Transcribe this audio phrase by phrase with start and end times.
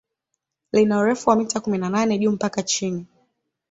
[0.71, 3.05] Lina urefu wa mita kumi na nane juu mpaka chini